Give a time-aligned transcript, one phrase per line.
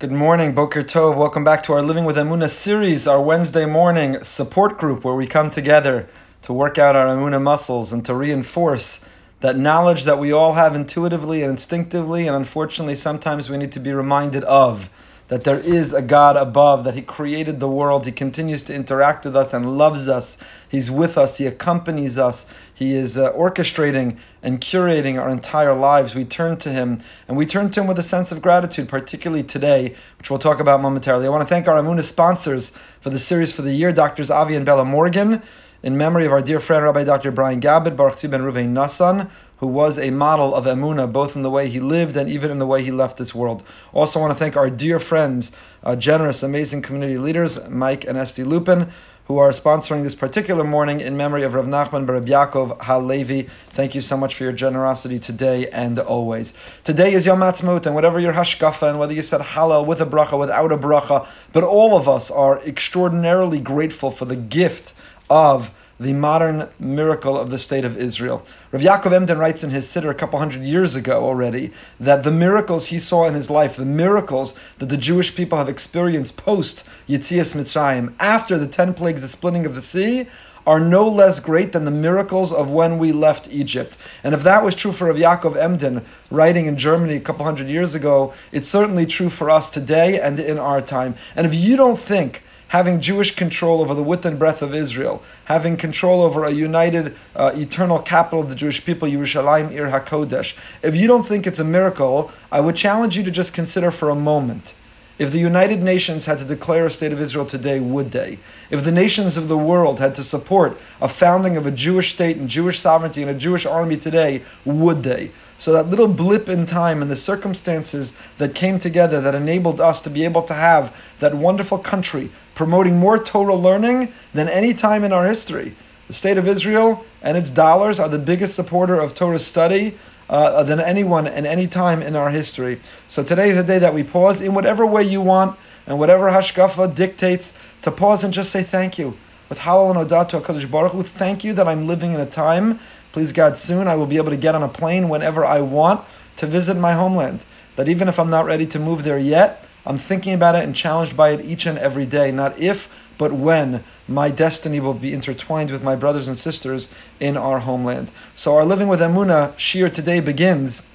[0.00, 1.16] Good morning, Boker Tov.
[1.16, 5.24] Welcome back to our Living with Amuna series, our Wednesday morning support group where we
[5.24, 6.08] come together
[6.42, 10.74] to work out our Amuna muscles and to reinforce that knowledge that we all have
[10.74, 14.90] intuitively and instinctively, and unfortunately sometimes we need to be reminded of
[15.28, 19.24] that there is a God above, that He created the world, He continues to interact
[19.24, 20.36] with us and loves us.
[20.68, 26.14] He's with us, He accompanies us, He is uh, orchestrating and curating our entire lives.
[26.14, 29.42] We turn to Him, and we turn to Him with a sense of gratitude, particularly
[29.42, 31.26] today, which we'll talk about momentarily.
[31.26, 34.54] I want to thank our Amuna sponsors for the series for the year, Doctors Avi
[34.54, 35.42] and Bella Morgan
[35.84, 37.30] in memory of our dear friend Rabbi Dr.
[37.30, 39.30] Brian Gabbat, Baruch Ben Ruvain Nassan,
[39.64, 42.58] who was a model of Emuna, both in the way he lived and even in
[42.58, 43.62] the way he left this world.
[43.94, 48.44] Also, want to thank our dear friends, uh, generous, amazing community leaders, Mike and Esti
[48.44, 48.90] Lupin,
[49.24, 53.44] who are sponsoring this particular morning in memory of Rav Nachman Barab Yaakov Halevi.
[53.44, 56.52] Thank you so much for your generosity today and always.
[56.84, 60.04] Today is Yom Ha'atzmaut, and whatever your hashkafa, and whether you said Hallel with a
[60.04, 64.92] bracha, without a bracha, but all of us are extraordinarily grateful for the gift
[65.30, 68.44] of the modern miracle of the state of Israel.
[68.72, 72.30] Rav Yaakov Emden writes in his Siddur a couple hundred years ago already that the
[72.30, 76.84] miracles he saw in his life, the miracles that the Jewish people have experienced post
[77.08, 80.26] Yetzias Mitzrayim, after the ten plagues, the splitting of the sea,
[80.66, 83.96] are no less great than the miracles of when we left Egypt.
[84.22, 87.68] And if that was true for Rav Yaakov Emden, writing in Germany a couple hundred
[87.68, 91.16] years ago, it's certainly true for us today and in our time.
[91.36, 95.22] And if you don't think having Jewish control over the width and breadth of Israel,
[95.44, 100.56] having control over a united, uh, eternal capital of the Jewish people, Yerushalayim, Ir HaKodesh.
[100.82, 104.10] If you don't think it's a miracle, I would challenge you to just consider for
[104.10, 104.74] a moment.
[105.16, 108.38] If the United Nations had to declare a state of Israel today, would they?
[108.68, 112.36] If the nations of the world had to support a founding of a Jewish state
[112.36, 115.30] and Jewish sovereignty and a Jewish army today, would they?
[115.56, 120.00] So that little blip in time and the circumstances that came together that enabled us
[120.00, 125.04] to be able to have that wonderful country promoting more Torah learning than any time
[125.04, 125.74] in our history.
[126.08, 129.96] The state of Israel and its dollars are the biggest supporter of Torah study
[130.28, 132.80] uh, than anyone and any time in our history.
[133.08, 136.30] So today is a day that we pause in whatever way you want and whatever
[136.30, 139.16] hashkafa dictates to pause and just say thank you.
[139.48, 142.26] With halal and odat to HaKadosh Baruch Hu, thank you that I'm living in a
[142.26, 142.78] time,
[143.12, 146.02] please God, soon I will be able to get on a plane whenever I want
[146.36, 147.44] to visit my homeland.
[147.76, 150.74] That even if I'm not ready to move there yet, I'm thinking about it and
[150.74, 152.30] challenged by it each and every day.
[152.30, 156.88] Not if, but when my destiny will be intertwined with my brothers and sisters
[157.20, 158.10] in our homeland.
[158.34, 160.86] So our living with Emuna Shir today begins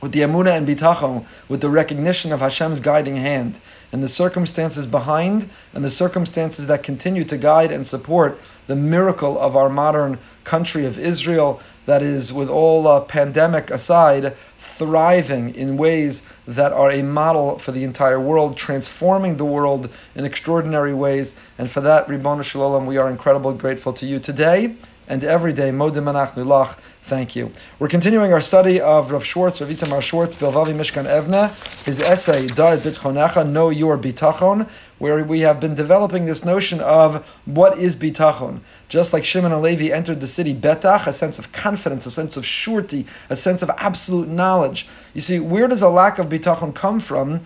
[0.00, 3.58] with the Emuna and Bitachon, with the recognition of Hashem's guiding hand
[3.90, 9.38] and the circumstances behind and the circumstances that continue to guide and support the miracle
[9.38, 15.76] of our modern country of Israel that is, with all uh, pandemic aside, thriving in
[15.76, 21.38] ways that are a model for the entire world, transforming the world in extraordinary ways.
[21.58, 25.70] And for that, Ribbon Shalom, we are incredibly grateful to you today and every day.
[25.70, 27.52] Modim Lach, thank you.
[27.78, 32.46] We're continuing our study of Rav Schwartz, Rav Itamar Schwartz, Bilvavi Mishkan Evneh, his essay,
[32.46, 34.66] Da'at Bitchonecha, Know Your Bitachon,
[34.98, 38.60] where we have been developing this notion of what is bitachon.
[38.88, 42.46] Just like Shimon Alevi entered the city, betach, a sense of confidence, a sense of
[42.46, 44.88] surety, a sense of absolute knowledge.
[45.12, 47.42] You see, where does a lack of bitachon come from?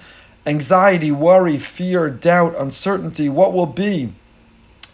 [0.47, 4.13] Anxiety, worry, fear, doubt, uncertainty, what will be?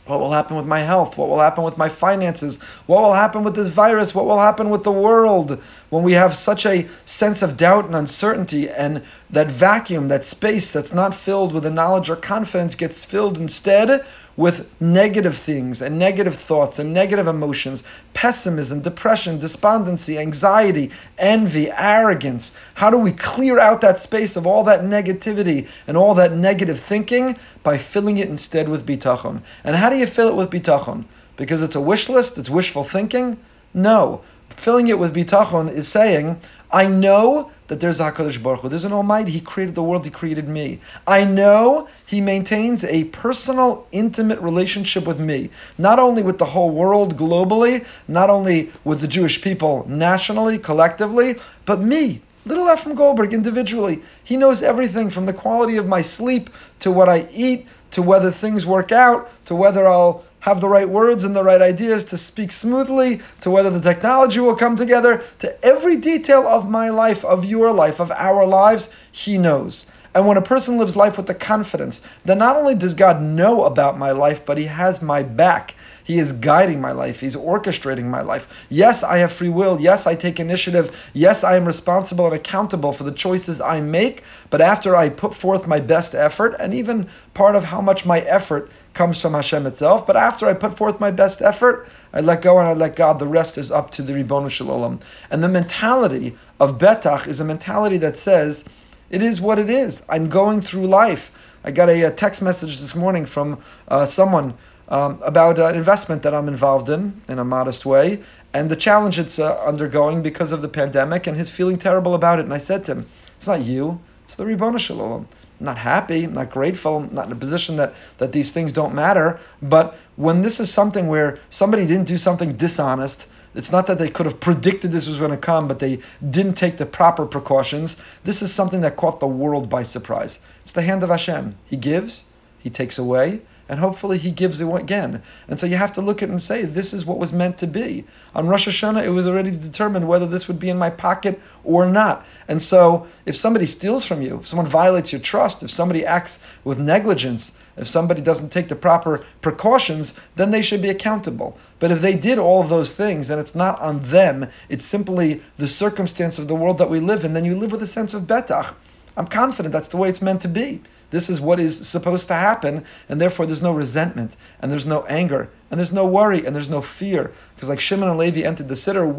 [0.06, 1.16] What will happen with my health?
[1.16, 2.60] What will happen with my finances?
[2.86, 4.14] What will happen with this virus?
[4.14, 5.62] What will happen with the world?
[5.88, 10.70] When we have such a sense of doubt and uncertainty, and that vacuum, that space
[10.70, 14.04] that's not filled with the knowledge or confidence gets filled instead
[14.36, 22.56] with negative things and negative thoughts and negative emotions, pessimism, depression, despondency, anxiety, envy, arrogance.
[22.74, 26.80] How do we clear out that space of all that negativity and all that negative
[26.80, 27.36] thinking?
[27.62, 29.42] By filling it instead with bitachon.
[29.62, 31.04] And how do you fill it with bitachon?
[31.36, 33.38] Because it's a wish list, it's wishful thinking?
[33.72, 34.22] No.
[34.50, 36.40] Filling it with bitachon is saying,
[36.74, 38.68] I know that there's HaKadosh Baruch Hu.
[38.68, 39.30] There's an Almighty.
[39.30, 40.04] He created the world.
[40.04, 40.80] He created me.
[41.06, 45.50] I know He maintains a personal, intimate relationship with me.
[45.78, 51.36] Not only with the whole world globally, not only with the Jewish people nationally, collectively,
[51.64, 54.02] but me, little Efrem Goldberg, individually.
[54.24, 56.50] He knows everything from the quality of my sleep
[56.80, 60.90] to what I eat to whether things work out to whether I'll have the right
[60.90, 65.24] words and the right ideas to speak smoothly, to whether the technology will come together,
[65.38, 69.86] to every detail of my life, of your life, of our lives, He knows.
[70.14, 73.64] And when a person lives life with the confidence that not only does God know
[73.64, 75.74] about my life, but He has my back,
[76.04, 77.20] He is guiding my life.
[77.20, 78.46] He's orchestrating my life.
[78.68, 79.80] Yes, I have free will.
[79.80, 80.94] Yes, I take initiative.
[81.14, 84.22] Yes, I am responsible and accountable for the choices I make.
[84.50, 88.20] But after I put forth my best effort, and even part of how much my
[88.20, 90.06] effort comes from Hashem itself.
[90.06, 93.18] But after I put forth my best effort, I let go and I let God.
[93.18, 95.00] The rest is up to the Ribbon Shalom.
[95.30, 98.68] And the mentality of Betach is a mentality that says,
[99.08, 100.02] it is what it is.
[100.08, 101.30] I'm going through life.
[101.64, 103.58] I got a, a text message this morning from
[103.88, 104.54] uh, someone
[104.94, 109.18] um, about an investment that I'm involved in in a modest way and the challenge
[109.18, 112.44] it's uh, undergoing because of the pandemic and his feeling terrible about it.
[112.44, 113.06] And I said to him,
[113.36, 115.26] It's not you, it's the Ribbon Shalom.
[115.58, 118.70] I'm not happy, I'm not grateful, I'm not in a position that, that these things
[118.70, 119.40] don't matter.
[119.60, 123.26] But when this is something where somebody didn't do something dishonest,
[123.56, 125.98] it's not that they could have predicted this was going to come, but they
[126.28, 127.96] didn't take the proper precautions.
[128.22, 130.38] This is something that caught the world by surprise.
[130.62, 131.56] It's the hand of Hashem.
[131.66, 132.26] He gives,
[132.60, 135.22] He takes away, and hopefully he gives it again.
[135.48, 137.58] And so you have to look at it and say, this is what was meant
[137.58, 138.04] to be.
[138.34, 141.86] On Rosh Hashanah, it was already determined whether this would be in my pocket or
[141.86, 142.26] not.
[142.48, 146.44] And so if somebody steals from you, if someone violates your trust, if somebody acts
[146.62, 151.58] with negligence, if somebody doesn't take the proper precautions, then they should be accountable.
[151.78, 155.42] But if they did all of those things and it's not on them, it's simply
[155.56, 158.14] the circumstance of the world that we live in, then you live with a sense
[158.14, 158.74] of betach.
[159.16, 160.82] I'm confident that's the way it's meant to be.
[161.10, 165.04] This is what is supposed to happen, and therefore there's no resentment, and there's no
[165.04, 167.32] anger, and there's no worry, and there's no fear.
[167.54, 168.76] Because like Shimon and Levi entered the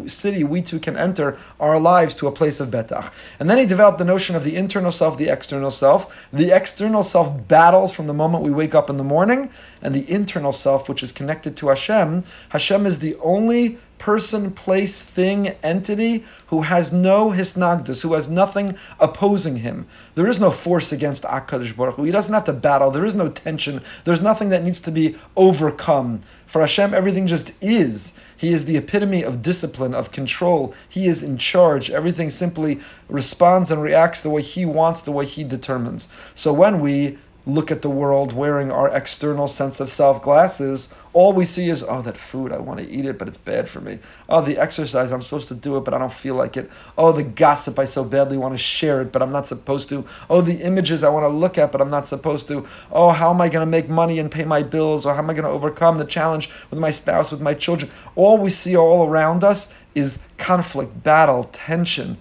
[0.08, 3.10] city, we too can enter our lives to a place of betach.
[3.40, 6.26] And then he developed the notion of the internal self, the external self.
[6.32, 9.50] The external self battles from the moment we wake up in the morning,
[9.82, 12.24] and the internal self, which is connected to Hashem.
[12.50, 18.76] Hashem is the only person, place, thing, entity who has no hisnagdus, who has nothing
[19.00, 19.86] opposing him.
[20.14, 21.98] There is no force against HaKadosh Baruch.
[21.98, 22.90] He doesn't have to battle.
[22.90, 23.80] There is no tension.
[24.04, 26.20] There's nothing that needs to be overcome.
[26.46, 28.12] For Hashem, everything just is.
[28.36, 30.74] He is the epitome of discipline, of control.
[30.88, 31.90] He is in charge.
[31.90, 36.06] Everything simply responds and reacts the way He wants, the way He determines.
[36.34, 41.32] So when we look at the world wearing our external sense of self glasses, all
[41.32, 43.80] we see is, oh, that food, I want to eat it, but it's bad for
[43.80, 44.00] me.
[44.28, 46.68] Oh, the exercise, I'm supposed to do it, but I don't feel like it.
[46.98, 50.04] Oh, the gossip, I so badly want to share it, but I'm not supposed to.
[50.28, 52.66] Oh, the images I want to look at, but I'm not supposed to.
[52.90, 55.06] Oh, how am I going to make money and pay my bills?
[55.06, 57.90] Or how am I going to overcome the challenge with my spouse, with my children?
[58.16, 62.18] All we see all around us is conflict, battle, tension,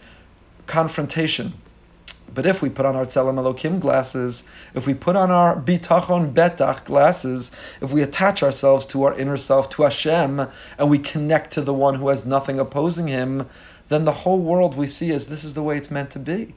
[0.67, 1.53] confrontation.
[2.35, 4.43] But if we put on our Tzelem Elokim glasses,
[4.73, 7.49] if we put on our Bitachon Betach glasses,
[7.81, 10.47] if we attach ourselves to our inner self, to Hashem,
[10.77, 13.47] and we connect to the one who has nothing opposing him,
[13.87, 16.53] then the whole world we see is this is the way it's meant to be.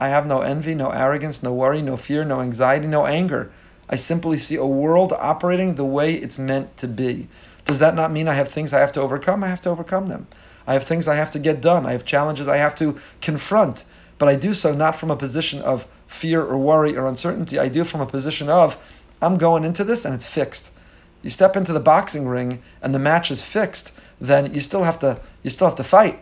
[0.00, 3.52] I have no envy, no arrogance, no worry, no fear, no anxiety, no anger.
[3.88, 7.28] I simply see a world operating the way it's meant to be.
[7.64, 9.44] Does that not mean I have things I have to overcome?
[9.44, 10.26] I have to overcome them.
[10.66, 11.86] I have things I have to get done.
[11.86, 13.84] I have challenges I have to confront
[14.20, 17.58] but I do so not from a position of fear or worry or uncertainty.
[17.58, 18.76] I do from a position of,
[19.22, 20.72] I'm going into this and it's fixed.
[21.22, 24.98] You step into the boxing ring and the match is fixed, then you still have
[24.98, 26.18] to you still have to fight.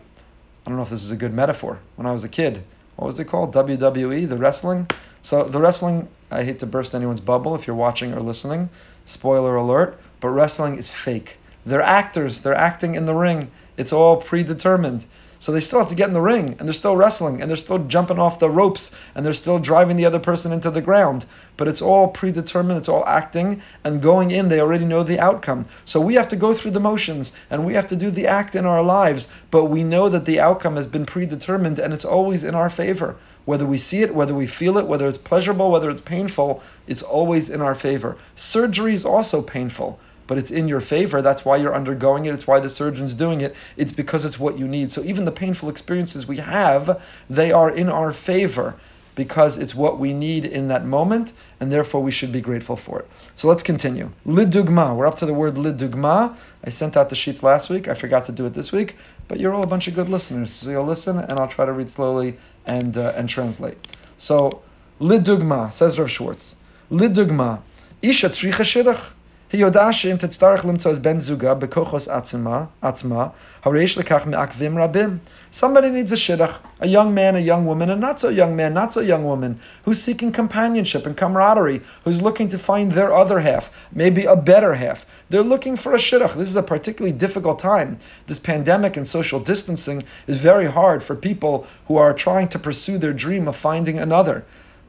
[0.65, 1.81] I don't know if this is a good metaphor.
[1.97, 2.63] When I was a kid,
[2.95, 3.53] what was it called?
[3.53, 4.87] WWE, the wrestling.
[5.21, 8.71] So the wrestling, I hate to burst anyone's bubble if you're watching or listening.
[9.07, 11.39] Spoiler alert, but wrestling is fake.
[11.67, 13.51] They're actors, they're acting in the ring.
[13.77, 15.05] It's all predetermined.
[15.41, 17.57] So they still have to get in the ring and they're still wrestling and they're
[17.57, 21.27] still jumping off the ropes and they're still driving the other person into the ground.
[21.57, 25.65] But it's all predetermined, it's all acting, and going in, they already know the outcome.
[25.85, 28.57] So we have to go through the motions and we have to do the act
[28.57, 32.43] in our lives, but we know that the outcome has been predetermined and it's always
[32.43, 33.17] in our favor.
[33.45, 37.03] Whether we see it, whether we feel it, whether it's pleasurable, whether it's painful, it's
[37.03, 38.17] always in our favor.
[38.37, 39.99] Surgery is also painful
[40.29, 41.21] but it's in your favor.
[41.21, 42.35] That's why you're undergoing it.
[42.35, 43.57] It's why the surgeon's doing it.
[43.77, 44.93] It's because it's what you need.
[44.93, 48.77] So even the painful experiences we have, they are in our favor
[49.19, 53.01] because it's what we need in that moment, and therefore we should be grateful for
[53.01, 53.09] it.
[53.35, 54.13] So let's continue.
[54.25, 54.95] Lidugma.
[54.95, 56.37] We're up to the word lidugma.
[56.65, 57.89] I sent out the sheets last week.
[57.89, 58.95] I forgot to do it this week,
[59.27, 60.53] but you're all a bunch of good listeners.
[60.53, 63.77] So you'll listen, and I'll try to read slowly and uh, and translate.
[64.19, 64.63] So
[65.01, 66.55] lidugma says Rav Schwartz.
[66.89, 67.63] Lidugma.
[68.01, 69.15] Isha tricha shidach.
[69.54, 73.28] היא יודעה שאם תצטרך למצוא את בן זוגה בכוחos עצמה, עצמה,
[73.64, 75.18] הרי יש לכך מעכבים רבים.
[75.54, 78.74] Somebody needs a shidduch, a young man, a young woman, a not so young man,
[78.74, 83.42] not so young woman, who's seeking companionship and camaraderie, who's looking to find their other
[83.42, 85.06] half, maybe a better half.
[85.30, 86.34] They're looking for a shidduch.
[86.34, 88.00] This is a particularly difficult time.
[88.26, 92.98] This pandemic and social distancing is very hard for people who are trying to pursue
[92.98, 94.44] their dream of finding another.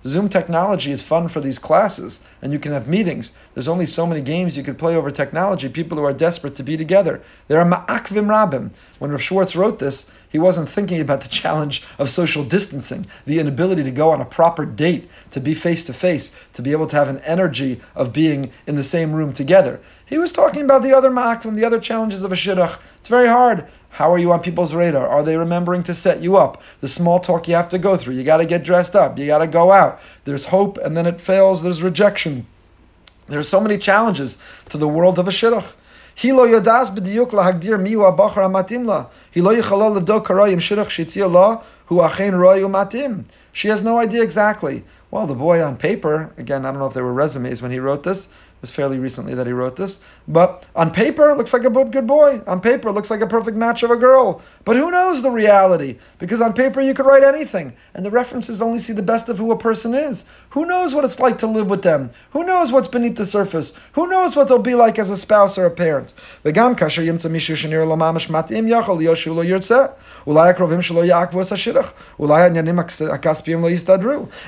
[0.05, 3.33] Zoom technology is fun for these classes, and you can have meetings.
[3.53, 5.67] There's only so many games you could play over technology.
[5.67, 7.21] People who are desperate to be together.
[7.49, 8.69] There are ma'akvim rabim.
[8.99, 13.39] When Rav Schwartz wrote this, he wasn't thinking about the challenge of social distancing, the
[13.39, 16.87] inability to go on a proper date, to be face to face, to be able
[16.87, 19.81] to have an energy of being in the same room together.
[20.05, 22.79] He was talking about the other ma'akvim, the other challenges of a shidduch.
[22.99, 23.67] It's very hard.
[23.89, 25.07] How are you on people's radar?
[25.07, 26.61] Are they remembering to set you up?
[26.79, 28.15] The small talk you have to go through.
[28.15, 29.17] You got to get dressed up.
[29.17, 29.99] You got to go out.
[30.25, 31.63] There's hope, and then it fails.
[31.63, 32.45] There's rejection.
[33.27, 34.37] There's so many challenges
[34.69, 35.73] to the world of a shidduch.
[36.15, 39.07] He lo yodas b'diyuk lahagdir miu abachar amatim la.
[39.31, 43.25] He lo yichalol levdo karoyim shidduch shitzia la hu matim.
[43.51, 44.83] She has no idea exactly.
[45.11, 47.79] Well, the boy on paper, again, I don't know if there were resumes when he
[47.79, 48.27] wrote this,
[48.61, 50.03] was fairly recently that he wrote this.
[50.27, 52.41] But on paper, looks like a good boy.
[52.45, 54.41] On paper, looks like a perfect match of a girl.
[54.65, 55.97] But who knows the reality?
[56.17, 59.37] Because on paper, you could write anything, and the references only see the best of
[59.37, 60.25] who a person is.
[60.49, 62.11] Who knows what it's like to live with them?
[62.31, 63.77] Who knows what's beneath the surface?
[63.93, 66.13] Who knows what they'll be like as a spouse or a parent?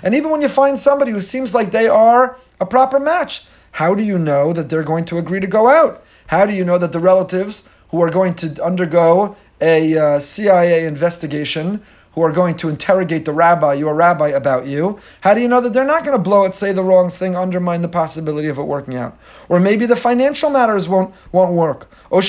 [0.04, 3.96] And even when you find somebody who seems like they are a proper match, how
[3.96, 6.04] do you know that they're going to agree to go out?
[6.28, 10.86] How do you know that the relatives who are going to undergo a uh, CIA
[10.86, 11.82] investigation
[12.14, 15.62] who are going to interrogate the rabbi, your rabbi, about you, how do you know
[15.62, 18.58] that they're not going to blow it, say the wrong thing, undermine the possibility of
[18.58, 19.18] it working out?
[19.48, 21.90] Or maybe the financial matters won't won't work.
[22.12, 22.22] And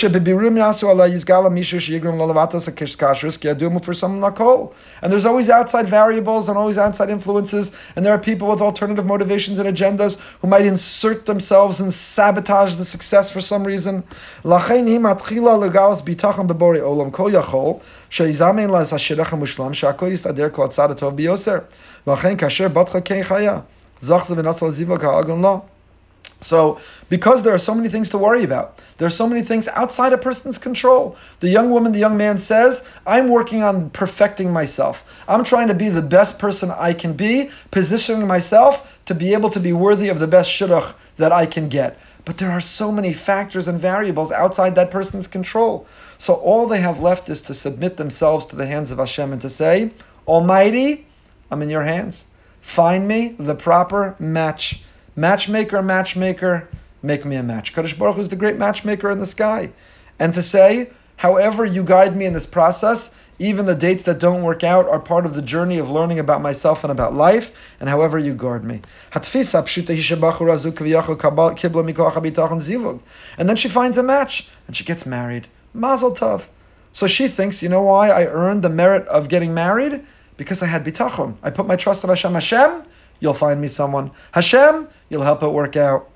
[5.13, 9.59] there's always outside variables and always outside influences, and there are people with alternative motivations
[9.59, 14.05] and agendas who might insert themselves and sabotage the success for some reason.
[18.12, 21.58] שיזמן לה את השירך המושלם, שהכל יסתדר כל הצד הטוב ביוסר.
[22.08, 23.60] ולכן כאשר בתך כן חיה,
[24.02, 25.62] זך זה ונסע לזיווה כאגון לא.
[26.42, 26.78] So,
[27.10, 30.14] because there are so many things to worry about, there are so many things outside
[30.14, 31.16] a person's control.
[31.40, 35.04] The young woman, the young man says, I'm working on perfecting myself.
[35.28, 39.50] I'm trying to be the best person I can be, positioning myself to be able
[39.50, 41.98] to be worthy of the best shidduch that I can get.
[42.24, 45.88] But there are so many factors and variables outside that person's control.
[46.23, 49.43] So all they have left is to submit themselves to the hands of Hashem and
[49.43, 49.91] to say,
[50.25, 51.09] Almighty,
[51.51, 52.29] I'm in your hands.
[52.61, 54.85] Find me the proper match.
[55.17, 56.69] Matchmaker, matchmaker,
[57.03, 57.75] make me a match.
[57.75, 59.73] Kadosh Baruch is the great matchmaker in the sky.
[60.17, 64.45] And to say, however you guide me in this process, even the dates that don't
[64.45, 67.89] work out are part of the journey of learning about myself and about life, and
[67.89, 68.81] however you guard me.
[69.13, 69.25] And
[73.49, 75.49] then she finds a match, and she gets married.
[75.75, 76.49] Mazel tov.
[76.93, 80.05] So she thinks, you know why I earned the merit of getting married?
[80.37, 81.37] Because I had bitachon.
[81.43, 82.35] I put my trust in Hashem.
[82.35, 82.83] Hashem,
[83.21, 84.11] you'll find me someone.
[84.33, 86.09] Hashem, you'll help it work out.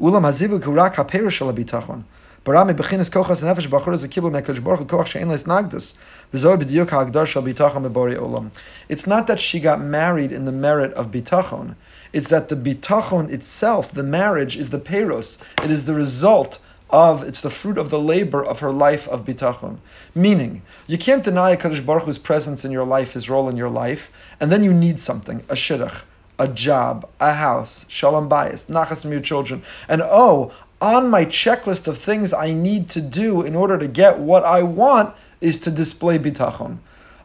[0.00, 2.04] Ulam hazivuk hurak haperush bitachon.
[2.44, 5.92] Barami bechinas kochas nefesh bachur is a kibbul mekadosh baruch koch she'en leis nagdus.
[6.32, 8.50] V'zoy b'diyuk ha'agdar shel bitachon bebori olam.
[8.88, 11.76] It's not that she got married in the merit of bitachon.
[12.14, 15.38] It's that the bitachon itself, the marriage, is the peros.
[15.62, 16.58] It is the result
[16.90, 19.78] of it's the fruit of the labor of her life of bitachon.
[20.14, 23.68] Meaning, you can't deny HaKadosh Baruch Hu's presence in your life, his role in your
[23.68, 26.02] life, and then you need something, a shidduch,
[26.38, 31.86] a job, a house, shalom bayis, nachas from your children, and oh, on my checklist
[31.86, 35.70] of things I need to do in order to get what I want is to
[35.70, 36.78] display bitachon.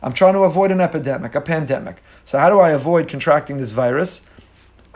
[0.03, 2.03] I'm trying to avoid an epidemic, a pandemic.
[2.25, 4.21] So how do I avoid contracting this virus?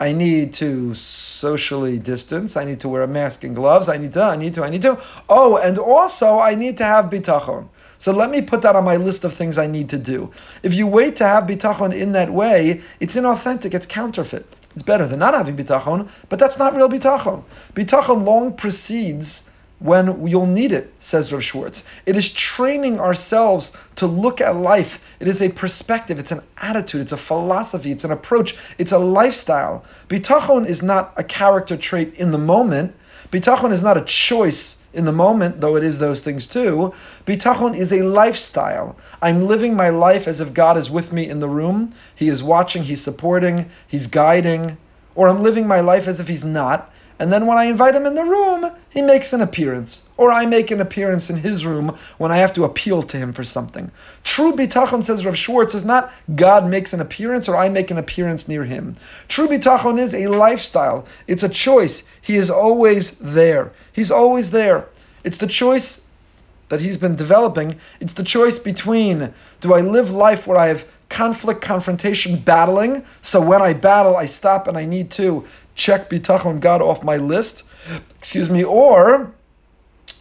[0.00, 2.56] I need to socially distance.
[2.56, 3.86] I need to wear a mask and gloves.
[3.86, 4.98] I need to, I need to, I need to.
[5.28, 7.68] Oh, and also I need to have bitachon.
[7.98, 10.30] So let me put that on my list of things I need to do.
[10.62, 14.46] If you wait to have bitachon in that way, it's inauthentic, it's counterfeit.
[14.72, 17.42] It's better than not having bitachon, but that's not real bitachon.
[17.74, 19.49] Bitachon long precedes
[19.80, 21.82] when you'll need it, says Rav Schwartz.
[22.04, 25.02] It is training ourselves to look at life.
[25.18, 28.98] It is a perspective, it's an attitude, it's a philosophy, it's an approach, it's a
[28.98, 29.84] lifestyle.
[30.08, 32.94] Bitachon is not a character trait in the moment.
[33.32, 36.92] Bitachon is not a choice in the moment, though it is those things too.
[37.24, 38.96] Bitachon is a lifestyle.
[39.22, 41.94] I'm living my life as if God is with me in the room.
[42.14, 44.76] He is watching, He's supporting, He's guiding.
[45.14, 46.89] Or I'm living my life as if He's not.
[47.20, 50.08] And then when I invite him in the room, he makes an appearance.
[50.16, 53.34] Or I make an appearance in his room when I have to appeal to him
[53.34, 53.92] for something.
[54.24, 57.98] True bitachon, says Rav Schwartz, is not God makes an appearance or I make an
[57.98, 58.96] appearance near him.
[59.28, 61.04] True bitachon is a lifestyle.
[61.26, 62.04] It's a choice.
[62.22, 63.72] He is always there.
[63.92, 64.88] He's always there.
[65.22, 66.06] It's the choice
[66.70, 67.78] that he's been developing.
[68.00, 73.04] It's the choice between do I live life where I have conflict, confrontation, battling.
[73.20, 77.16] So when I battle, I stop and I need to check bitachon God off my
[77.16, 77.62] list.
[78.18, 79.32] Excuse me, or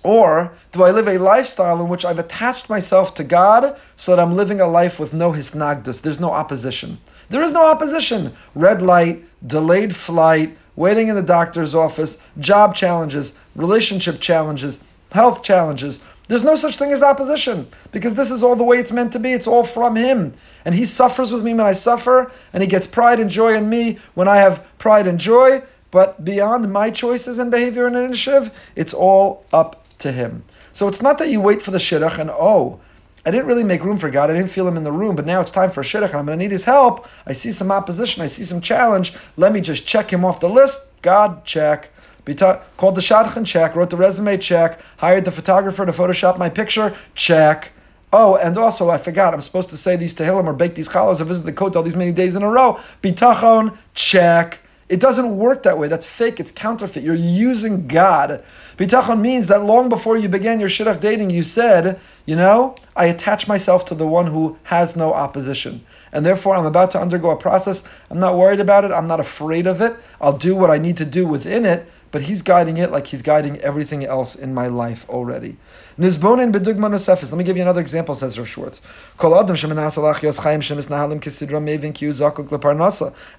[0.01, 4.21] or do I live a lifestyle in which I've attached myself to God so that
[4.21, 6.01] I'm living a life with no hisnagdus?
[6.01, 6.99] There's no opposition.
[7.29, 8.33] There is no opposition.
[8.55, 14.79] Red light, delayed flight, waiting in the doctor's office, job challenges, relationship challenges,
[15.11, 15.99] health challenges.
[16.29, 19.19] There's no such thing as opposition because this is all the way it's meant to
[19.19, 19.33] be.
[19.33, 20.33] It's all from Him.
[20.63, 23.67] And He suffers with me when I suffer, and He gets pride and joy in
[23.67, 25.63] me when I have pride and joy.
[25.89, 30.43] But beyond my choices and behavior and initiative, it's all up to Him.
[30.71, 32.79] So it's not that you wait for the shidduch and oh,
[33.25, 34.29] I didn't really make room for God.
[34.29, 36.15] I didn't feel Him in the room, but now it's time for a shidduch and
[36.15, 37.07] I'm going to need His help.
[37.25, 38.21] I see some opposition.
[38.21, 39.15] I see some challenge.
[39.35, 40.79] Let me just check Him off the list.
[41.01, 41.91] God, check.
[42.35, 43.75] Called the shadchan, check.
[43.75, 44.79] Wrote the resume, check.
[44.97, 47.71] Hired the photographer to Photoshop my picture, check.
[48.11, 49.33] Oh, and also I forgot.
[49.33, 51.95] I'm supposed to say these tehillim or bake these challahs or visit the kotel these
[51.95, 52.79] many days in a row.
[53.03, 54.59] Bitachon, check.
[54.89, 55.87] It doesn't work that way.
[55.87, 56.39] That's fake.
[56.39, 57.03] It's counterfeit.
[57.03, 58.43] You're using God.
[58.75, 63.05] Bitachon means that long before you began your shidduch dating, you said, you know, I
[63.05, 65.85] attach myself to the one who has no opposition.
[66.11, 67.87] And therefore, I'm about to undergo a process.
[68.09, 68.91] I'm not worried about it.
[68.91, 69.95] I'm not afraid of it.
[70.19, 73.21] I'll do what I need to do within it but he's guiding it like he's
[73.21, 75.57] guiding everything else in my life already.
[75.97, 77.31] Nizbonin bedugma nosefis.
[77.31, 78.81] Let me give you another example, says Rav Schwartz.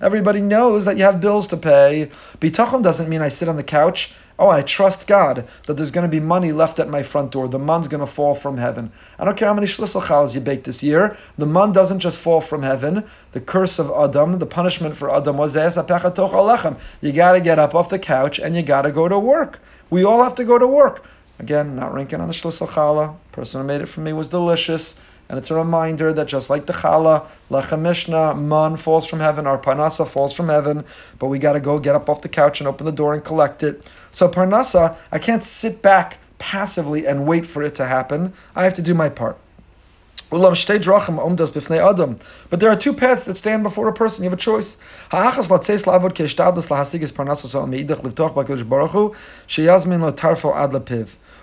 [0.01, 2.11] Everybody knows that you have bills to pay.
[2.39, 6.07] Bitachon doesn't mean I sit on the couch Oh, I trust God that there's going
[6.07, 7.47] to be money left at my front door.
[7.47, 8.91] The man's going to fall from heaven.
[9.19, 11.15] I don't care how many shlisel you bake this year.
[11.37, 13.05] The man doesn't just fall from heaven.
[13.33, 17.91] The curse of Adam, the punishment for Adam was You got to get up off
[17.91, 19.61] the couch and you got to go to work.
[19.91, 21.05] We all have to go to work.
[21.39, 23.17] Again, not ranking on the shlisel challah.
[23.33, 24.99] Person who made it for me was delicious.
[25.31, 29.47] And it's a reminder that just like the challah, lechem mishneh, man falls from heaven,
[29.47, 30.85] our parnasa falls from heaven,
[31.21, 33.25] but we got to go get up off the couch and open the door and
[33.25, 33.89] collect it.
[34.11, 38.33] So parnasa, I can't sit back passively and wait for it to happen.
[38.57, 39.39] I have to do my part.
[40.31, 40.41] But
[42.59, 44.25] there are two paths that stand before a person.
[44.25, 44.77] You have a choice.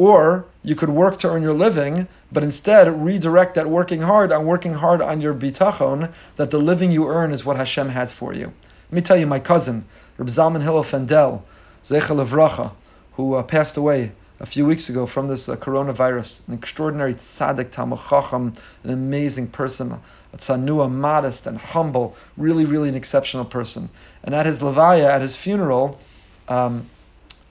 [0.00, 4.46] or you could work to earn your living, but instead redirect that working hard on
[4.46, 8.32] working hard on your bitachon, that the living you earn is what Hashem has for
[8.32, 8.46] you.
[8.88, 9.84] Let me tell you, my cousin,
[10.16, 11.44] Reb Zalman Hillel Fendel,
[11.84, 12.72] Zechel Avracha,
[13.16, 17.68] who uh, passed away a few weeks ago from this uh, coronavirus, an extraordinary tzaddik,
[17.68, 20.00] Talmid Chacham, an amazing person,
[20.32, 23.90] a tzanua, modest and humble, really, really an exceptional person.
[24.22, 26.00] And at his levaya, at his funeral,
[26.48, 26.86] um,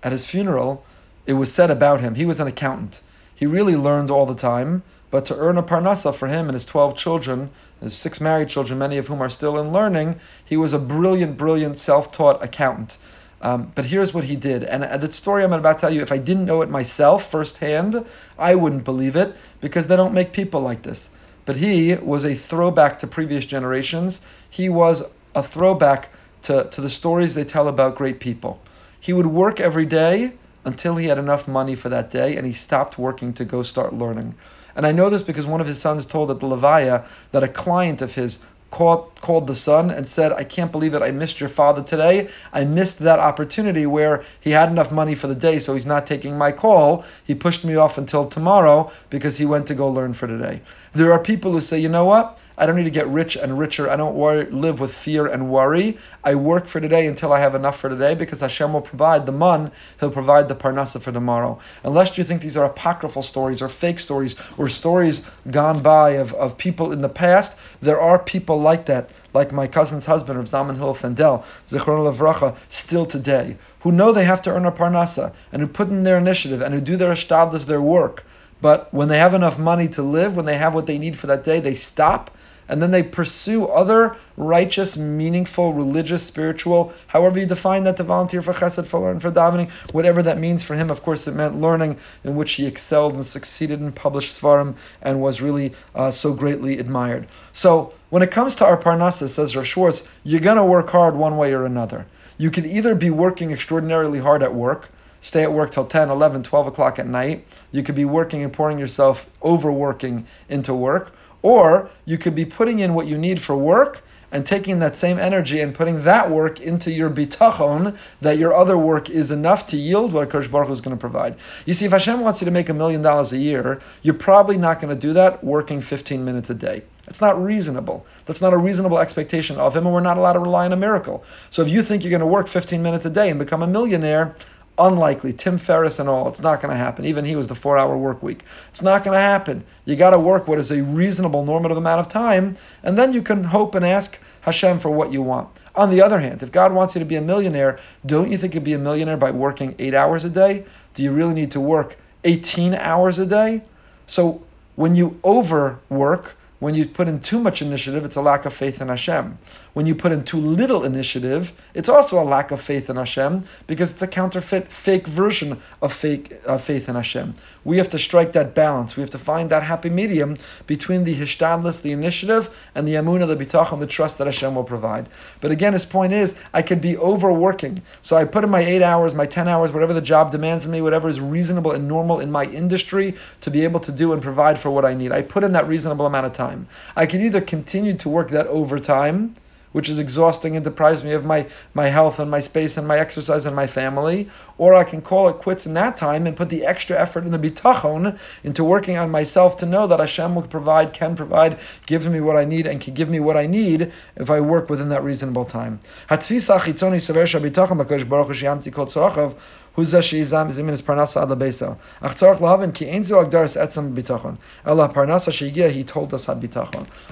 [0.02, 0.84] at his funeral,
[1.30, 3.02] it was said about him, he was an accountant.
[3.36, 6.66] He really learned all the time, but to earn a parnasa for him and his
[6.66, 10.74] 12 children, his six married children, many of whom are still in learning, he was
[10.74, 12.98] a brilliant, brilliant self taught accountant.
[13.44, 14.64] Um, but here's what he did.
[14.64, 17.30] And uh, the story I'm about to tell you, if I didn't know it myself
[17.30, 18.04] firsthand,
[18.40, 21.16] I wouldn't believe it because they don't make people like this.
[21.46, 24.22] But he was a throwback to previous generations.
[24.50, 25.04] He was
[25.36, 26.10] a throwback
[26.42, 28.60] to, to the stories they tell about great people.
[29.00, 30.34] He would work every day
[30.66, 33.94] until he had enough money for that day and he stopped working to go start
[33.94, 34.36] learning.
[34.76, 37.48] And I know this because one of his sons told at the Levaya that a
[37.48, 38.40] client of his
[38.72, 42.30] called, called the son and said, I can't believe it, I missed your father today.
[42.54, 46.06] I missed that opportunity where he had enough money for the day, so he's not
[46.06, 47.04] taking my call.
[47.24, 50.62] He pushed me off until tomorrow because he went to go learn for today.
[50.94, 52.38] There are people who say, you know what?
[52.60, 53.90] I don't need to get rich and richer.
[53.90, 55.98] I don't worry, live with fear and worry.
[56.26, 59.32] I work for today until I have enough for today because Hashem will provide the
[59.32, 61.58] man, He'll provide the parnasa for tomorrow.
[61.86, 66.34] Unless you think these are apocryphal stories or fake stories or stories gone by of,
[66.34, 70.46] of people in the past, there are people like that, like my cousin's husband, of
[70.46, 75.34] Zalman Hillel Fendel, Zichron Lavracha, still today, who know they have to earn a parnasa
[75.54, 78.26] and who put in their initiative and who do their ashtadlis, their work.
[78.62, 81.28] But when they have enough money to live, when they have what they need for
[81.28, 82.36] that day, they stop
[82.70, 88.42] and then they pursue other righteous, meaningful, religious, spiritual, however you define that to volunteer
[88.42, 90.90] for chesed, for learning, for davening, whatever that means for him.
[90.90, 95.20] Of course, it meant learning in which he excelled and succeeded and published svarim and
[95.20, 97.28] was really uh, so greatly admired.
[97.52, 101.16] So when it comes to our parnasa, says Rav Schwartz, you're going to work hard
[101.16, 102.06] one way or another.
[102.38, 104.90] You could either be working extraordinarily hard at work,
[105.22, 107.46] stay at work till 10, 11, 12 o'clock at night.
[107.72, 111.14] You could be working and pouring yourself overworking into work.
[111.42, 115.18] Or you could be putting in what you need for work and taking that same
[115.18, 119.78] energy and putting that work into your bitachon, that your other work is enough to
[119.78, 121.36] yield what HaKadosh Baruch Hu is going to provide.
[121.66, 124.58] You see, if Hashem wants you to make a million dollars a year, you're probably
[124.58, 126.84] not going to do that working 15 minutes a day.
[127.08, 128.06] It's not reasonable.
[128.26, 130.78] That's not a reasonable expectation of him, and we're not allowed to rely on a
[130.78, 131.24] miracle.
[131.50, 133.68] So if you think you're going to work 15 minutes a day and become a
[133.68, 134.36] millionaire,
[134.80, 135.34] unlikely.
[135.34, 137.06] Tim Ferriss and all, it's not going to happen.
[137.06, 138.44] Even he was the four hour work week.
[138.70, 139.64] It's not going to happen.
[139.86, 143.22] You got to work what is a reasonable normative amount of time, and then you
[143.22, 145.50] can hope and ask Hashem for what you want.
[145.76, 148.54] On the other hand, if God wants you to be a millionaire, don't you think
[148.54, 150.66] you'd be a millionaire by working eight hours a day?
[150.94, 153.64] Do you really need to work 18 hours a day?
[154.08, 154.44] So
[154.76, 158.82] when you overwork, when you put in too much initiative, it's a lack of faith
[158.82, 159.38] in Hashem.
[159.74, 163.46] When you put in too little initiative, it's also a lack of faith in Hashem
[163.66, 167.34] because it's a counterfeit, fake version of fake uh, faith in Hashem.
[167.64, 168.98] We have to strike that balance.
[168.98, 170.36] We have to find that happy medium
[170.68, 174.64] between the hishtadlis, the initiative, and the amuna, the bitachon, the trust that Hashem will
[174.64, 175.08] provide.
[175.40, 177.82] But again, his point is, I could be overworking.
[178.02, 180.72] So I put in my eight hours, my ten hours, whatever the job demands of
[180.72, 184.22] me, whatever is reasonable and normal in my industry to be able to do and
[184.22, 185.12] provide for what I need.
[185.12, 186.49] I put in that reasonable amount of time.
[186.96, 189.36] I can either continue to work that overtime
[189.72, 192.98] which is exhausting and deprives me of my, my health and my space and my
[192.98, 194.28] exercise and my family,
[194.60, 197.32] or I can call it quits in that time and put the extra effort in
[197.32, 202.06] the bitachon into working on myself to know that Hashem will provide, can provide, gives
[202.06, 204.90] me what I need, and can give me what I need if I work within
[204.90, 205.80] that reasonable time.
[206.10, 206.28] That's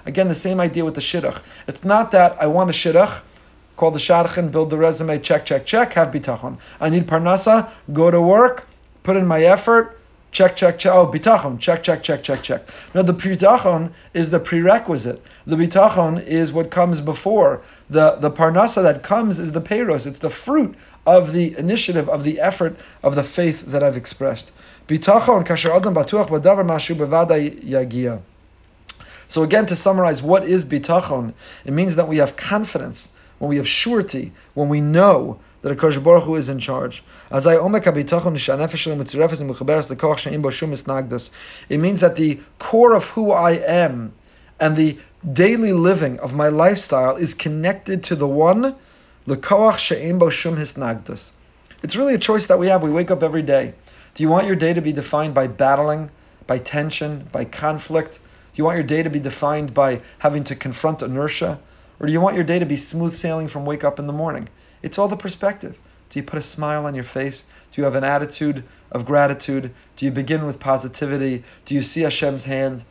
[0.06, 1.42] Again, the same idea with the shidduch.
[1.66, 3.22] It's not that I want a shidduch
[3.78, 6.58] call the shadchan, build the resume, check, check, check, have bitachon.
[6.82, 8.68] I need parnasa, go to work,
[9.04, 9.98] put in my effort,
[10.32, 10.92] check, check, check.
[10.92, 12.68] Oh, bitachon, check, check, check, check, check.
[12.94, 15.22] No, the bitachon is the prerequisite.
[15.46, 17.62] The bitachon is what comes before.
[17.90, 20.06] The, the parnasa that comes is the peiros.
[20.06, 24.52] It's the fruit of the initiative, of the effort, of the faith that I've expressed.
[24.88, 28.22] Bitachon kasher adam batuach badavar mashu yagia.
[29.28, 31.34] So again, to summarize, what is bitachon?
[31.66, 36.04] It means that we have confidence, when we have surety, when we know that HaKadosh
[36.04, 37.04] Baruch Hu is in charge.
[37.30, 37.39] It
[41.80, 44.13] means that the core of who I am
[44.60, 44.97] and the
[45.34, 48.76] daily living of my lifestyle is connected to the one
[51.84, 52.82] it's really a choice that we have.
[52.82, 53.73] We wake up every day.
[54.13, 56.12] Do you want your day to be defined by battling,
[56.47, 58.13] by tension, by conflict?
[58.13, 58.19] Do
[58.56, 61.60] you want your day to be defined by having to confront inertia?
[62.00, 64.14] Or do you want your day to be smooth sailing from wake up in the
[64.14, 64.50] morning?
[64.82, 65.80] It's all the perspective.
[66.10, 67.46] Do you put a smile on your face?
[67.72, 69.74] Do you have an attitude of gratitude?
[69.96, 71.44] Do you begin with positivity?
[71.66, 72.86] Do you see Hashem's hand?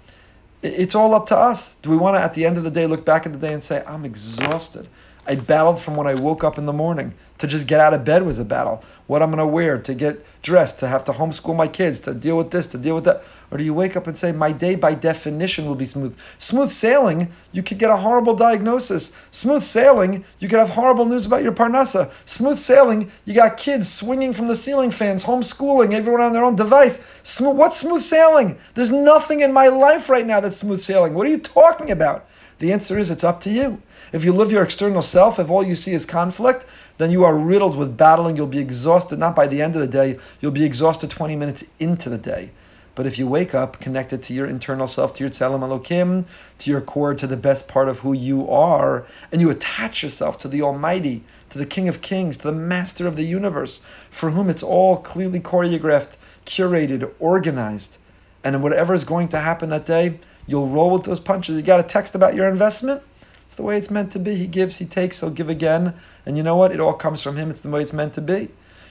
[0.62, 1.74] It's all up to us.
[1.76, 3.52] Do we want to, at the end of the day, look back at the day
[3.52, 4.88] and say, I'm exhausted?
[5.26, 7.14] I battled from when I woke up in the morning.
[7.38, 8.82] To just get out of bed was a battle.
[9.08, 12.14] What I'm going to wear, to get dressed, to have to homeschool my kids, to
[12.14, 13.22] deal with this, to deal with that.
[13.50, 16.16] Or do you wake up and say, my day by definition will be smooth?
[16.38, 19.12] Smooth sailing, you could get a horrible diagnosis.
[19.32, 22.10] Smooth sailing, you could have horrible news about your parnasa.
[22.24, 26.56] Smooth sailing, you got kids swinging from the ceiling fans, homeschooling, everyone on their own
[26.56, 27.06] device.
[27.22, 28.56] Smooth, what's smooth sailing?
[28.74, 31.12] There's nothing in my life right now that's smooth sailing.
[31.12, 32.26] What are you talking about?
[32.58, 33.82] The answer is it's up to you.
[34.12, 36.64] If you live your external self, if all you see is conflict,
[36.96, 38.36] then you are riddled with battling.
[38.36, 41.64] You'll be exhausted, not by the end of the day, you'll be exhausted 20 minutes
[41.78, 42.50] into the day.
[42.94, 46.24] But if you wake up connected to your internal self, to your tzelem elokim,
[46.56, 50.38] to your core, to the best part of who you are, and you attach yourself
[50.38, 54.30] to the Almighty, to the King of Kings, to the Master of the universe, for
[54.30, 56.16] whom it's all clearly choreographed,
[56.46, 57.98] curated, organized,
[58.42, 61.56] and whatever is going to happen that day, you'll roll with those punches.
[61.56, 63.02] You got a text about your investment?
[63.46, 64.34] It's the way it's meant to be.
[64.34, 65.94] He gives, he takes, he'll give again.
[66.24, 66.72] And you know what?
[66.72, 67.50] It all comes from him.
[67.50, 68.48] It's the way it's meant to be.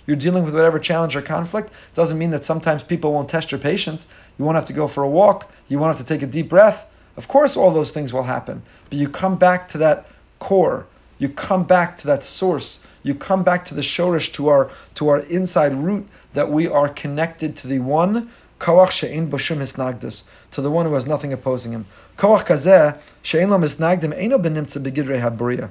[0.07, 1.69] You're dealing with whatever challenge or conflict.
[1.69, 4.07] It doesn't mean that sometimes people won't test your patience.
[4.37, 5.51] You won't have to go for a walk.
[5.67, 6.87] You won't have to take a deep breath.
[7.17, 8.61] Of course, all those things will happen.
[8.89, 10.07] But you come back to that
[10.39, 10.85] core.
[11.17, 12.81] You come back to that source.
[13.01, 16.89] You come back to the shorish, to our to our inside root that we are
[16.89, 18.29] connected to the one
[20.54, 21.86] to the one who has nothing opposing him.
[22.16, 25.70] Koach kazeh she'in lo misnagdim eino benimtza begidrei habriya.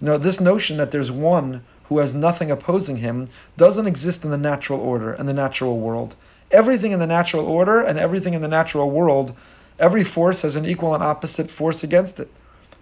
[0.00, 4.30] You know, this notion that there's one who has nothing opposing him doesn't exist in
[4.30, 6.16] the natural order and the natural world.
[6.50, 9.34] Everything in the natural order and everything in the natural world,
[9.78, 12.30] every force has an equal and opposite force against it.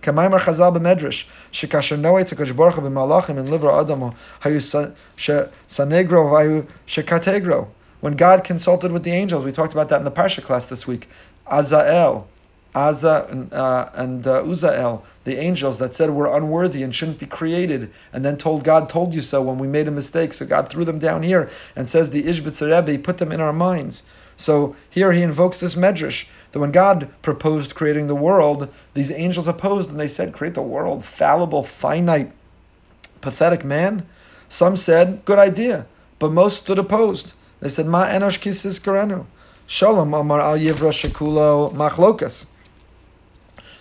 [0.02, 4.10] כמיימר חז"ל במדרש, שכאשר נועה את הקדוש ברוך הוא במהלכים in livra אדמו,
[4.44, 4.60] היו
[5.68, 7.64] סנגרו והיו שקטגרו.
[8.02, 10.86] When God consulted with the angels, we talked about that in the Parsha class this
[10.86, 11.08] week,
[11.49, 12.27] Azael,
[12.75, 17.25] Aza and, uh, and uh, Uzael, the angels that said we're unworthy and shouldn't be
[17.25, 20.33] created, and then told God told you so when we made a mistake.
[20.33, 23.53] So God threw them down here and says the Ishbitzer Rebbe put them in our
[23.53, 24.03] minds.
[24.37, 29.47] So here he invokes this medrash that when God proposed creating the world, these angels
[29.47, 32.31] opposed and they said, Create the world, fallible, finite,
[33.21, 34.05] pathetic man.
[34.47, 35.87] Some said, Good idea,
[36.19, 37.33] but most stood opposed.
[37.59, 39.25] They said, Ma enosh kisis karenu.
[39.71, 42.47] Shalom amar al yivra shekulo machlokas.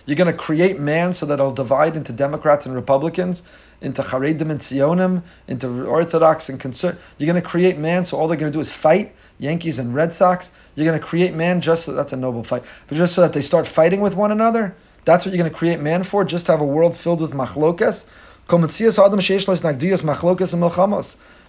[0.05, 3.41] You're going to create man so that it'll divide into Democrats and Republicans,
[3.81, 7.03] into Haredim and Zionim, into Orthodox and conservative.
[7.17, 9.95] You're going to create man so all they're going to do is fight Yankees and
[9.95, 10.51] Red Sox.
[10.75, 13.33] You're going to create man just so that's a noble fight, but just so that
[13.33, 14.75] they start fighting with one another.
[15.05, 17.31] That's what you're going to create man for, just to have a world filled with
[17.31, 18.05] machlokas.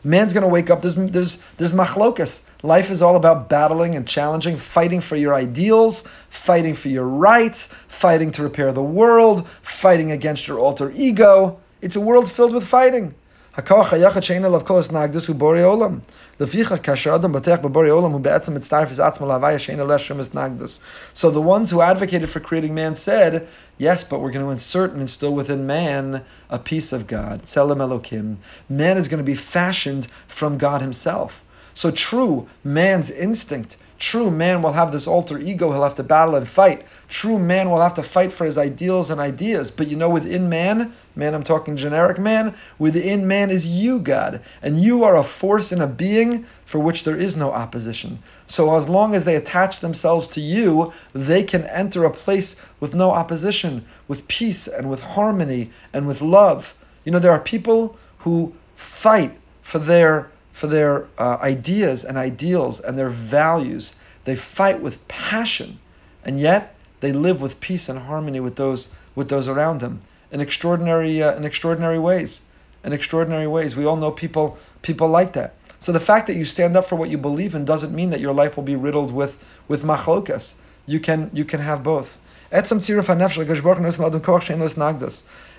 [0.03, 0.81] Man's going to wake up.
[0.81, 2.50] There's there's there's machlokas.
[2.64, 7.60] Life is all about battling and challenging, fighting for your ideals, fighting for your rights,
[8.04, 11.34] fighting to repair the world, fighting against your alter ego.
[11.82, 13.14] It's a world filled with fighting.
[13.58, 16.00] הכוח היחד שאין עליו כל הסנגדוס הוא בורא עולם.
[16.40, 20.20] לפיכך כאשר אדם בוטח בבורא עולם הוא בעצם מצטרף את עצמו להוויה שאין עליה שום
[20.20, 20.80] הסנגדוס.
[21.16, 24.92] So the ones who advocated for creating man said, yes, but we're going to insert
[24.92, 27.44] and instill within man a piece of God.
[27.44, 28.36] Tselem Elokim.
[28.70, 31.32] Man is going to be fashioned from God himself.
[31.75, 36.35] So true, man's instinct True man will have this alter ego, he'll have to battle
[36.35, 36.87] and fight.
[37.11, 39.71] True man will have to fight for his ideals and ideas.
[39.71, 44.41] But you know, within man, man, I'm talking generic man, within man is you, God.
[44.63, 48.21] And you are a force and a being for which there is no opposition.
[48.47, 52.95] So as long as they attach themselves to you, they can enter a place with
[52.95, 56.75] no opposition, with peace and with harmony and with love.
[57.05, 60.31] You know, there are people who fight for their
[60.61, 63.95] for their uh, ideas and ideals and their values.
[64.25, 65.79] They fight with passion,
[66.23, 70.43] and yet they live with peace and harmony with those with those around them in
[70.43, 72.43] extraordinary uh, in extraordinary ways.
[72.85, 75.55] In extraordinary ways, we all know people people like that.
[75.79, 78.21] So the fact that you stand up for what you believe in doesn't mean that
[78.21, 80.53] your life will be riddled with with machlokas.
[80.85, 82.19] You can you can have both.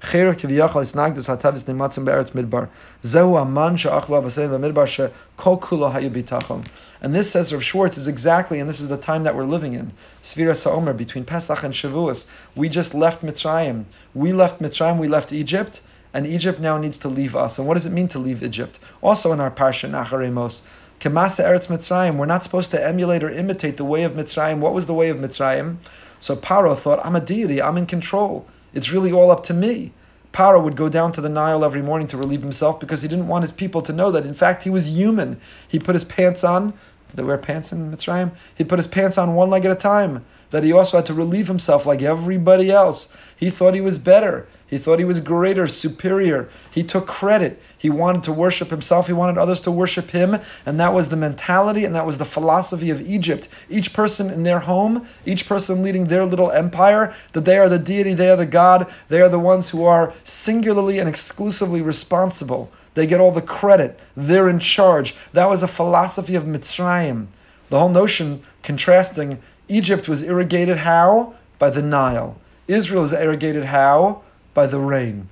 [0.00, 2.68] Kiviyachal isnagdus hatavis nematzim be'eretz midbar.
[3.02, 6.66] Zehu aman she'achlo she'kol kulo.
[7.02, 9.72] And this, says Rav Schwartz, is exactly, and this is the time that we're living
[9.74, 9.92] in.
[10.22, 12.26] Svira Sa'omer, between Pesach and Shavuos.
[12.54, 13.84] We just left Mitzrayim.
[14.12, 15.80] We left Mitzrayim, we left Egypt,
[16.12, 17.58] and Egypt now needs to leave us.
[17.58, 18.78] And what does it mean to leave Egypt?
[19.00, 20.60] Also in our Parsha, Nacharemos,
[21.00, 24.58] Kemasa Eretz Mitzrayim, we're not supposed to emulate or imitate the way of Mitzrayim.
[24.58, 25.76] What was the way of Mitzrayim?
[26.20, 28.46] So Paro thought, I'm a deity, I'm in control.
[28.72, 29.92] It's really all up to me.
[30.32, 33.26] Paro would go down to the Nile every morning to relieve himself because he didn't
[33.26, 35.40] want his people to know that, in fact, he was human.
[35.66, 36.72] He put his pants on.
[37.08, 38.30] Did they wear pants in Mitzrayim?
[38.54, 40.24] He put his pants on one leg at a time.
[40.50, 43.12] That he also had to relieve himself like everybody else.
[43.36, 44.46] He thought he was better.
[44.66, 46.48] He thought he was greater, superior.
[46.70, 47.60] He took credit.
[47.80, 49.06] He wanted to worship himself.
[49.06, 50.38] He wanted others to worship him.
[50.66, 53.48] And that was the mentality and that was the philosophy of Egypt.
[53.70, 57.78] Each person in their home, each person leading their little empire, that they are the
[57.78, 62.70] deity, they are the God, they are the ones who are singularly and exclusively responsible.
[62.92, 63.98] They get all the credit.
[64.14, 65.14] They're in charge.
[65.32, 67.28] That was a philosophy of Mitzrayim.
[67.70, 71.32] The whole notion contrasting Egypt was irrigated how?
[71.58, 72.36] By the Nile.
[72.68, 74.20] Israel is irrigated how?
[74.52, 75.30] By the rain.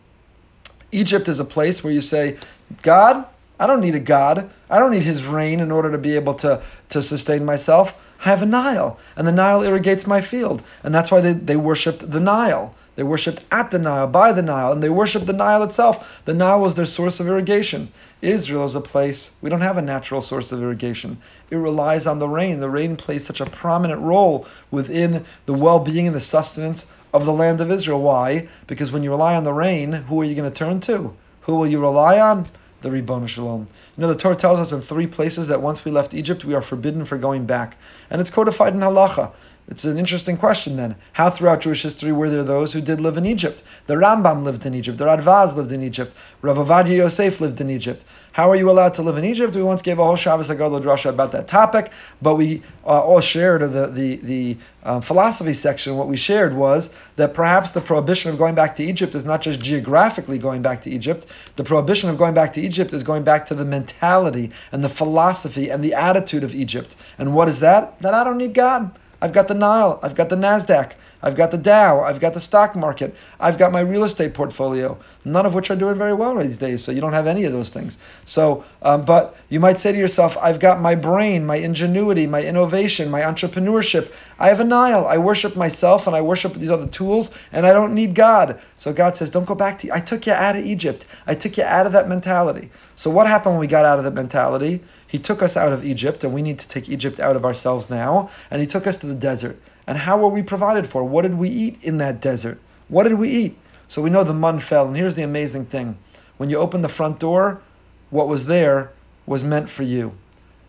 [0.93, 2.37] Egypt is a place where you say,
[2.83, 3.27] God,
[3.61, 4.51] I don't need a God.
[4.71, 7.95] I don't need his rain in order to be able to, to sustain myself.
[8.25, 10.63] I have a Nile, and the Nile irrigates my field.
[10.83, 12.75] And that's why they, they worshipped the Nile.
[12.97, 16.21] They worshipped at the Nile, by the Nile, and they worshipped the Nile itself.
[16.25, 17.93] The Nile was their source of irrigation.
[18.21, 21.19] Israel is a place, we don't have a natural source of irrigation.
[21.49, 22.59] It relies on the rain.
[22.59, 27.25] The rain plays such a prominent role within the well being and the sustenance of
[27.25, 28.01] the land of Israel.
[28.03, 28.49] Why?
[28.67, 31.15] Because when you rely on the rain, who are you going to turn to?
[31.43, 32.47] Who will you rely on?
[32.81, 33.67] the Ribbon Shalom.
[33.97, 36.55] You know, the Torah tells us in three places that once we left Egypt, we
[36.55, 37.77] are forbidden for going back.
[38.11, 39.33] And it's codified in halacha.
[39.71, 40.97] It's an interesting question then.
[41.13, 43.63] How throughout Jewish history were there those who did live in Egypt?
[43.85, 47.69] The Rambam lived in Egypt, the Radvaz lived in Egypt, Rav Ovadia Yosef lived in
[47.69, 48.03] Egypt.
[48.33, 49.55] How are you allowed to live in Egypt?
[49.55, 53.21] We once gave a whole Shabbos HaGadol Drasha about that topic, but we uh, all
[53.21, 55.97] shared the the the uh, philosophy section.
[55.97, 59.43] What we shared was that perhaps the prohibition of going back to Egypt is not
[59.43, 61.27] just geographically going back to Egypt.
[61.57, 64.89] The prohibition of going back to Egypt is going back to the mentality and the
[64.89, 66.97] philosophy and the attitude of Egypt.
[67.19, 68.01] And what is that?
[68.01, 68.93] That I don't need God.
[69.21, 69.99] I've got the Nile.
[70.03, 70.93] I've got the Nasdaq.
[71.23, 74.99] I've got the Dow, I've got the stock market, I've got my real estate portfolio,
[75.25, 76.85] none of which are doing very well these days.
[76.85, 77.99] So you don't have any of those things.
[78.25, 82.43] So, um, but you might say to yourself, I've got my brain, my ingenuity, my
[82.43, 84.13] innovation, my entrepreneurship.
[84.39, 85.07] I have a Nile.
[85.07, 88.61] I worship myself and I worship these other tools, and I don't need God.
[88.77, 89.93] So God says, don't go back to.
[89.93, 91.05] I took you out of Egypt.
[91.27, 92.71] I took you out of that mentality.
[92.95, 94.83] So what happened when we got out of that mentality?
[95.07, 97.91] He took us out of Egypt, and we need to take Egypt out of ourselves
[97.91, 98.31] now.
[98.51, 99.61] And He took us to the desert.
[99.89, 101.03] And how were we provided for?
[101.03, 102.61] What did we eat in that desert?
[102.89, 103.59] What did we eat?
[103.89, 104.87] So we know the mun fell.
[104.87, 105.97] And here's the amazing thing
[106.37, 107.63] when you open the front door,
[108.11, 108.93] what was there
[109.25, 110.13] was meant for you.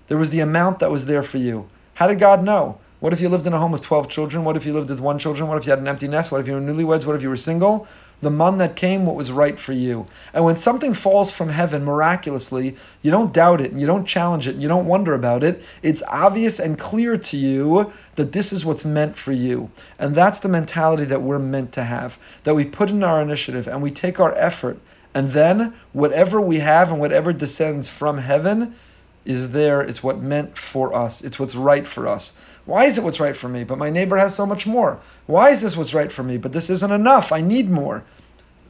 [0.07, 1.69] There was the amount that was there for you.
[1.95, 2.79] How did God know?
[3.01, 4.45] What if you lived in a home with 12 children?
[4.45, 5.49] What if you lived with one children?
[5.49, 6.31] What if you had an empty nest?
[6.31, 7.05] What if you were newlyweds?
[7.05, 7.87] What if you were single?
[8.21, 10.05] The man that came, what was right for you.
[10.33, 14.47] And when something falls from heaven miraculously, you don't doubt it and you don't challenge
[14.47, 15.63] it and you don't wonder about it.
[15.81, 19.71] It's obvious and clear to you that this is what's meant for you.
[19.97, 23.67] And that's the mentality that we're meant to have, that we put in our initiative
[23.67, 24.79] and we take our effort.
[25.13, 28.75] And then whatever we have and whatever descends from heaven
[29.25, 29.81] is there.
[29.81, 32.37] It's what meant for us, it's what's right for us.
[32.69, 33.63] Why is it what's right for me?
[33.63, 34.99] But my neighbor has so much more.
[35.25, 36.37] Why is this what's right for me?
[36.37, 37.31] But this isn't enough.
[37.31, 38.03] I need more.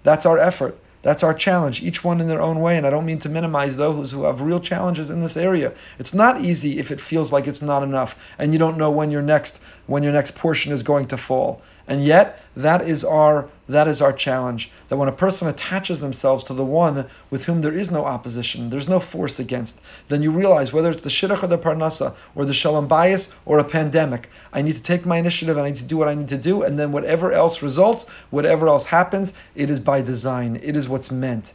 [0.04, 0.80] That's our effort.
[1.02, 2.78] That's our challenge, each one in their own way.
[2.78, 5.74] And I don't mean to minimize those who have real challenges in this area.
[5.98, 9.12] It's not easy if it feels like it's not enough and you don't know when
[9.12, 11.62] your next when your next portion is going to fall.
[11.90, 14.72] And yet, that is our that is our challenge.
[14.90, 18.70] That when a person attaches themselves to the one with whom there is no opposition,
[18.70, 22.46] there's no force against, then you realize whether it's the shidduch or the parnasa or
[22.46, 25.78] the shalom bayis or a pandemic, I need to take my initiative and I need
[25.78, 29.34] to do what I need to do, and then whatever else results, whatever else happens,
[29.56, 30.60] it is by design.
[30.62, 31.54] It is what's meant.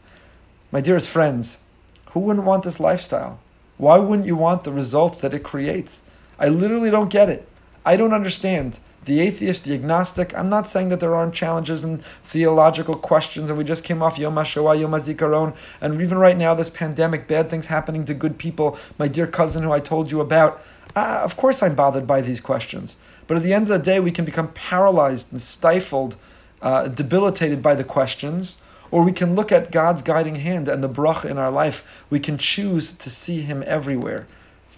[0.73, 1.63] My dearest friends,
[2.11, 3.39] who wouldn't want this lifestyle?
[3.77, 6.03] Why wouldn't you want the results that it creates?
[6.41, 7.49] I literally don't get it.
[7.85, 10.37] I don't understand the atheist, the agnostic.
[10.37, 14.19] I'm not saying that there aren't challenges and theological questions, and we just came off
[14.19, 18.39] Yom HaShoah, Yom HaZikaron, and even right now, this pandemic, bad things happening to good
[18.39, 18.79] people.
[18.99, 20.63] My dear cousin, who I told you about,
[20.97, 22.97] uh, of course I'm bothered by these questions.
[23.27, 26.17] But at the end of the day, we can become paralyzed and stifled,
[26.63, 28.59] uh, debilitated by the questions,
[28.91, 32.05] or we can look at God's guiding hand and the brach in our life.
[32.11, 34.27] We can choose to see Him everywhere.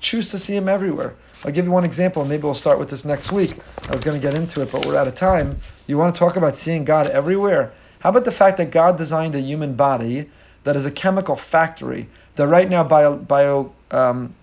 [0.01, 1.15] Choose to see Him everywhere.
[1.45, 3.53] I'll give you one example, maybe we'll start with this next week.
[3.89, 5.61] I was going to get into it, but we're out of time.
[5.87, 7.73] You want to talk about seeing God everywhere?
[8.01, 10.31] How about the fact that God designed a human body
[10.65, 14.35] that is a chemical factory, that right now bio, bio, um,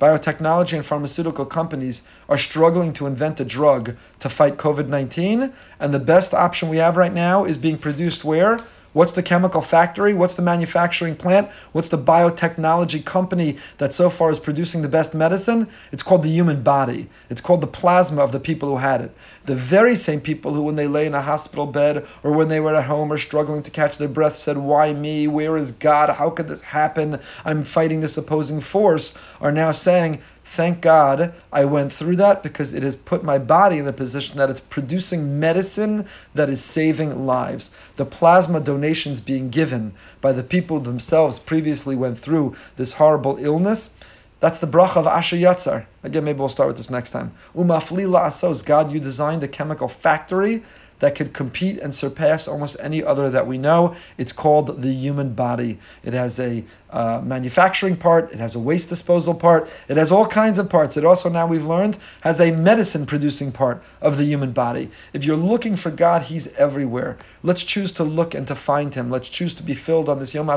[0.00, 5.94] biotechnology and pharmaceutical companies are struggling to invent a drug to fight COVID 19, and
[5.94, 8.58] the best option we have right now is being produced where?
[8.92, 10.12] What's the chemical factory?
[10.12, 11.50] What's the manufacturing plant?
[11.72, 15.68] What's the biotechnology company that so far is producing the best medicine?
[15.92, 17.08] It's called the human body.
[17.30, 19.16] It's called the plasma of the people who had it.
[19.46, 22.60] The very same people who, when they lay in a hospital bed or when they
[22.60, 25.26] were at home or struggling to catch their breath, said, Why me?
[25.26, 26.10] Where is God?
[26.10, 27.18] How could this happen?
[27.44, 30.20] I'm fighting this opposing force, are now saying,
[30.52, 34.36] Thank God I went through that because it has put my body in the position
[34.36, 37.70] that it's producing medicine that is saving lives.
[37.96, 43.94] The plasma donations being given by the people themselves previously went through this horrible illness.
[44.40, 45.86] That's the bracha of Asher Yatzar.
[46.02, 47.32] Again, maybe we'll start with this next time.
[47.56, 48.62] Umafli asos.
[48.62, 50.62] God, you designed a chemical factory
[51.02, 53.94] that could compete and surpass almost any other that we know.
[54.18, 55.78] It's called the human body.
[56.04, 60.26] It has a uh, manufacturing part, it has a waste disposal part, it has all
[60.26, 60.96] kinds of parts.
[60.96, 64.90] It also, now we've learned, has a medicine producing part of the human body.
[65.12, 67.16] If you're looking for God, He's everywhere.
[67.42, 69.10] Let's choose to look and to find Him.
[69.10, 70.50] Let's choose to be filled on this Yom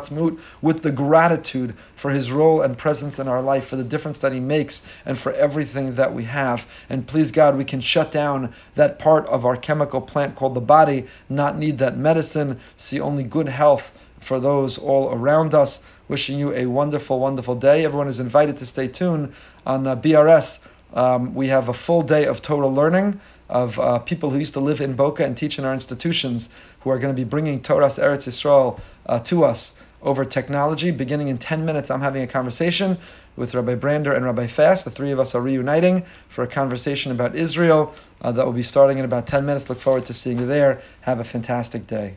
[0.61, 4.33] with the gratitude for His role and presence in our life, for the difference that
[4.33, 6.67] He makes, and for everything that we have.
[6.89, 10.61] And please, God, we can shut down that part of our chemical plant called the
[10.61, 15.81] body, not need that medicine, see only good health for those all around us.
[16.07, 17.83] Wishing you a wonderful, wonderful day.
[17.83, 19.33] Everyone is invited to stay tuned
[19.65, 20.65] on uh, BRS.
[20.93, 24.59] Um, we have a full day of Torah learning of uh, people who used to
[24.59, 26.49] live in Boca and teach in our institutions
[26.81, 30.91] who are going to be bringing Toras Eretz Yisrael uh, to us over technology.
[30.91, 32.99] Beginning in 10 minutes, I'm having a conversation
[33.35, 34.85] with Rabbi Brander and Rabbi Fast.
[34.85, 38.63] The three of us are reuniting for a conversation about Israel uh, that will be
[38.63, 39.69] starting in about 10 minutes.
[39.69, 40.81] Look forward to seeing you there.
[41.01, 42.13] Have a fantastic day.